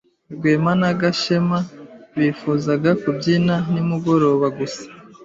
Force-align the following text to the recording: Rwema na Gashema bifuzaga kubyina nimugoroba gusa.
Rwema 0.33 0.71
na 0.81 0.91
Gashema 1.01 1.59
bifuzaga 2.17 2.91
kubyina 3.01 3.55
nimugoroba 3.71 4.47
gusa. 4.57 4.83